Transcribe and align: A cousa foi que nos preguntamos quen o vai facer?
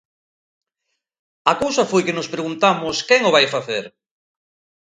A 1.51 1.53
cousa 1.61 1.83
foi 1.91 2.01
que 2.07 2.15
nos 2.17 2.31
preguntamos 2.33 2.95
quen 3.07 3.21
o 3.29 3.33
vai 3.35 3.45
facer? 3.55 3.83